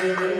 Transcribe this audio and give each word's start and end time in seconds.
Yeah. 0.00 0.37